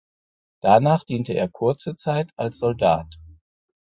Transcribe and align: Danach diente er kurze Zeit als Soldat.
Danach 0.61 1.03
diente 1.03 1.33
er 1.33 1.47
kurze 1.47 1.95
Zeit 1.95 2.31
als 2.35 2.57
Soldat. 2.57 3.19